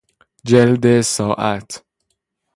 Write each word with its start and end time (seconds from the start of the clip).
جلد 0.45 1.01
ساعت 1.01 1.85